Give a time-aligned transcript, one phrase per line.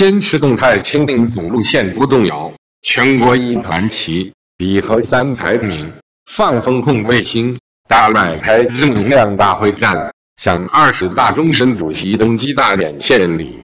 [0.00, 2.50] 坚持动态清零总路线不动摇，
[2.80, 5.92] 全国一盘棋，比和三排名，
[6.24, 10.10] 放风控卫星，大摆开正能量大会战，
[10.40, 13.59] 向二十大终身主席登基大典献礼。